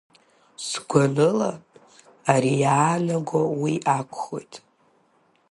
Сгәанала, 0.65 1.51
ари 2.33 2.53
иаанаго 2.61 3.41
уи 3.61 3.73
акәхоит… 3.95 4.53